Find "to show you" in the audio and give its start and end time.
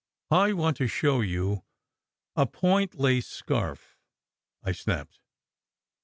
0.77-1.61